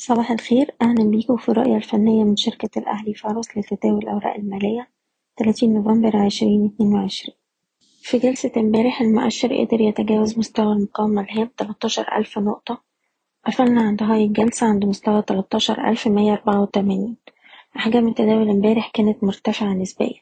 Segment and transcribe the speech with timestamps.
[0.00, 4.88] صباح الخير أهلا بيكم في الرؤية الفنية من شركة الأهلي فارس لتداول الأوراق المالية
[5.38, 7.34] 30 نوفمبر 2022
[8.02, 12.82] في جلسة امبارح المؤشر قدر يتجاوز مستوى المقاومة الهام 13000 نقطة.
[13.46, 17.16] قفلنا عند هاي الجلسة عند مستوى 13184
[17.76, 20.20] أحجام التداول امبارح كانت مرتفعة نسبيا.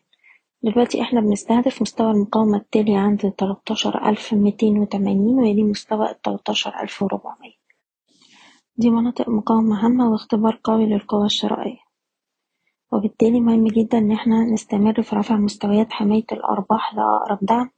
[0.63, 7.46] دلوقتي إحنا بنستهدف مستوى المقاومة التالي عند 13280 ويلي مستوى 13400
[8.79, 11.79] دي مناطق مقاومة هامة واختبار قوي للقوى الشرائية.
[12.93, 17.71] وبالتالي مهم جدا إن إحنا نستمر في رفع مستويات حماية الأرباح لأقرب دعم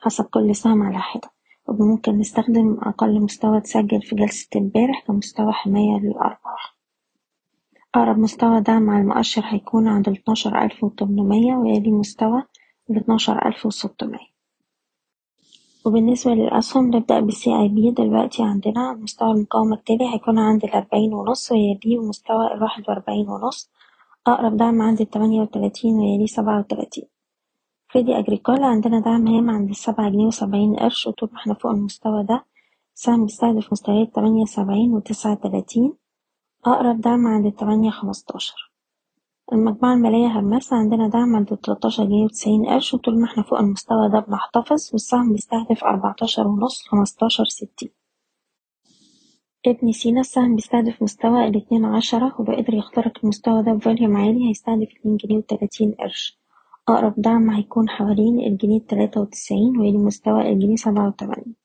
[0.00, 1.30] حسب كل سهم على حدة.
[1.66, 6.76] وممكن نستخدم أقل مستوى اتسجل في جلسة امبارح كمستوى حماية للأرباح.
[7.94, 12.42] أقرب مستوى دعم على المؤشر هيكون عند الاتناشر ألف وتمنمية ويلي مستوى
[12.90, 14.31] الاتناشر ألف وستمية.
[15.86, 18.92] وبالنسبة للأسهم نبدأ بال CIB دلوقتي عندنا.
[18.92, 23.70] مستوى المقاومة التالي هيكون عند الأربعين ونص ويليه مستوى الواحد وأربعين ونص.
[24.26, 27.04] أقرب دعم عند التمانية وتلاتين ويليه سبعة وتلاتين.
[27.92, 32.24] كريدي أجريكول عندنا دعم هام عند السبعة جنيه وسبعين قرش وطول ما إحنا فوق المستوى
[32.24, 32.44] ده.
[32.96, 35.92] السهم بيستهدف مستويات تمانية وسبعين وتسعة وتلاتين.
[36.66, 38.71] أقرب دعم عند التمانية خمستاشر.
[39.52, 44.08] المجموعة المالية هرمس عندنا دعم عند تلاتاشر جنيه وتسعين قرش وطول ما إحنا فوق المستوى
[44.08, 47.90] ده بنحتفظ والسهم بيستهدف أربعتاشر ونص خمستاشر ستين.
[49.66, 54.48] ابن سينا السهم بيستهدف مستوى الاتنين عشرة ولو قدر يخترق المستوى ده ب volume عالي
[54.48, 56.38] هيستهدف اتنين جنيه وتلاتين قرش.
[56.88, 61.61] أقرب دعم هيكون حوالين الجنيه التلاتة وتسعين ويلي مستوى الجنيه سبعة وتمانين.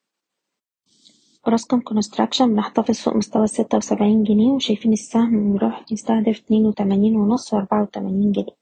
[1.47, 7.53] أوراسكوم كونستراكشن بنحتفظ فوق مستوى ستة وسبعين جنيه وشايفين السهم بيروح يستهدف اتنين وتمانين ونص
[7.53, 8.57] وأربعة وتمانين جنيه.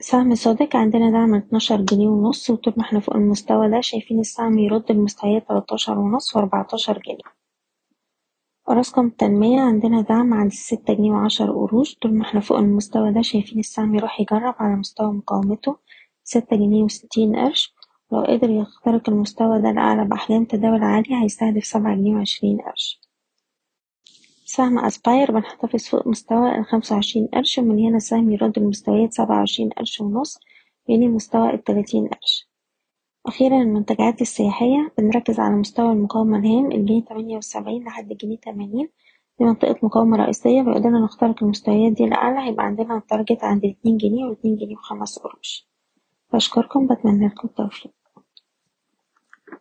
[0.00, 4.58] سهم صادق عندنا دعم اتناشر جنيه ونص وطول ما إحنا فوق المستوى ده شايفين السهم
[4.58, 7.38] يرد لمستويات تلاتاشر ونص وأربعتاشر جنيه.
[8.68, 13.22] أوراسكوم تنمية عندنا دعم عند ستة جنيه وعشر قروش طول ما إحنا فوق المستوى ده
[13.22, 15.76] شايفين السهم يروح يجرب على مستوى مقاومته
[16.24, 17.74] ستة جنيه وستين قرش.
[18.12, 23.00] لو قدر يخترق المستوى ده لأعلى بأحجام تداول عالية هيستهدف سبعة جنيه وعشرين قرش.
[24.44, 29.70] سهم أسباير بنحتفظ فوق مستوى الخمسة وعشرين قرش ومن هنا السهم يرد المستويات سبعة وعشرين
[29.70, 30.38] قرش ونص
[30.88, 32.48] يلي مستوى التلاتين قرش.
[33.26, 38.88] أخيرا المنتجعات السياحية بنركز على مستوى المقاومة الهام الجنيه تمانية وسبعين لحد الجنيه تمانين.
[39.38, 43.96] دي منطقة مقاومة رئيسية لو قدرنا نخترق المستويات دي لأعلى هيبقى عندنا التارجت عند اتنين
[43.96, 45.68] جنيه واتنين جنيه وخمس قروش.
[46.32, 47.92] بشكركم بتمنى لكم التوفيق.